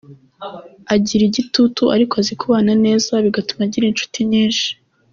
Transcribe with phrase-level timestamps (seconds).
[0.93, 4.67] Agira igitugu ariko azi kubana neza, bigatuma agira inshuti nyinshi.